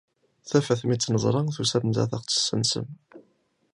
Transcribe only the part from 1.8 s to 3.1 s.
ad tt-tessensem.